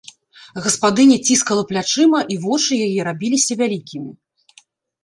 [0.67, 4.11] Гаспадыня ціскала плячыма, і вочы яе рабіліся вялікімі.